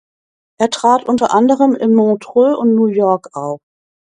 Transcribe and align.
Er 0.59 0.71
trat 0.71 1.07
unter 1.07 1.31
anderem 1.31 1.75
in 1.75 1.93
Montreux 1.93 2.57
und 2.57 2.73
New 2.73 2.87
York 2.87 3.29
auf. 3.35 3.59